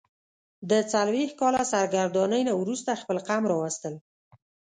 [0.69, 3.95] د څلوېښت کاله سرګرانۍ نه وروسته خپل قوم راوستل.